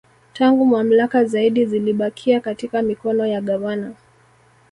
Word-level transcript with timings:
Tangu 0.33 0.65
mamlaka 0.65 1.25
zaidi 1.25 1.65
zilibakia 1.65 2.39
katika 2.39 2.81
mikono 2.81 3.25
ya 3.25 3.41
Gavana 3.41 3.93